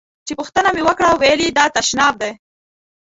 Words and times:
چې 0.25 0.33
پوښتنه 0.39 0.69
مې 0.75 0.81
وکړه 0.87 1.09
ویل 1.13 1.39
یې 1.45 1.49
دا 1.57 1.65
تشناب 1.75 2.13
دی. 2.21 2.31